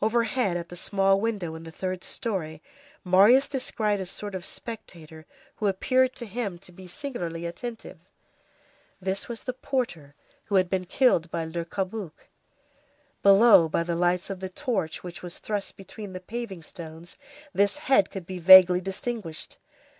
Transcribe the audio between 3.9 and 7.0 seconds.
a sort of spectator who appeared to him to be